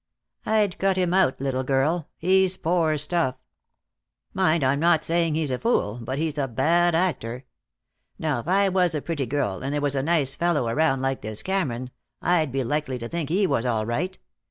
"I'd 0.47 0.79
cut 0.79 0.97
him 0.97 1.13
out, 1.13 1.39
little 1.39 1.61
girl. 1.61 2.09
He's 2.17 2.57
poor 2.57 2.97
stuff. 2.97 3.35
Mind, 4.33 4.63
I'm 4.63 4.79
not 4.79 5.03
saying 5.03 5.35
he's 5.35 5.51
a 5.51 5.59
fool, 5.59 5.99
but 6.01 6.17
he's 6.17 6.39
a 6.39 6.47
bad 6.47 6.95
actor. 6.95 7.45
Now 8.17 8.39
if 8.39 8.47
I 8.47 8.67
was 8.67 8.95
a 8.95 9.01
pretty 9.03 9.27
girl, 9.27 9.61
and 9.63 9.71
there 9.75 9.79
was 9.79 9.93
a 9.95 10.01
nice 10.01 10.35
fellow 10.35 10.67
around 10.67 11.03
like 11.03 11.21
this 11.21 11.43
Cameron, 11.43 11.91
I'd 12.19 12.51
be 12.51 12.63
likely 12.63 12.97
to 12.97 13.07
think 13.07 13.29
he 13.29 13.45
was 13.45 13.63
all 13.63 13.85
right. 13.85 14.17